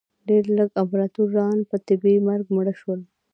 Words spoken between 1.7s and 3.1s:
طبیعي مرګ مړه شول